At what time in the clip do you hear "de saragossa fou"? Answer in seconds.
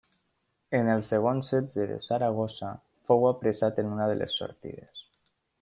1.93-3.29